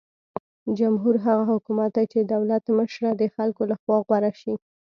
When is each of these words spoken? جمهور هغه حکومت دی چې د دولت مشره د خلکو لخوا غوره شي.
جمهور 0.77 1.15
هغه 1.25 1.43
حکومت 1.51 1.89
دی 1.97 2.05
چې 2.11 2.19
د 2.21 2.25
دولت 2.33 2.63
مشره 2.79 3.09
د 3.15 3.23
خلکو 3.35 3.61
لخوا 3.71 3.97
غوره 4.07 4.31
شي. 4.41 4.53